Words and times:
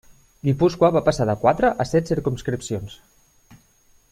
Guipúscoa 0.47 0.89
va 0.95 1.03
passar 1.09 1.27
de 1.31 1.35
quatre 1.43 1.71
a 1.85 1.87
set 1.91 2.09
circumscripcions. 2.13 2.97